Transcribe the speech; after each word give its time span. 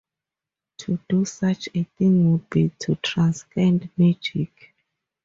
To 0.77 0.97
do 1.09 1.25
such 1.25 1.69
a 1.75 1.83
thing 1.83 2.31
would 2.31 2.49
be 2.49 2.69
to 2.79 2.95
transcend 2.95 3.87
magic. 3.97 4.73